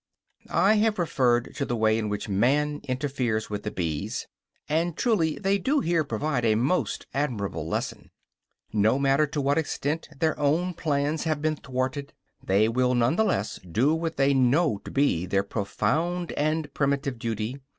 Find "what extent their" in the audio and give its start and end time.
9.39-10.39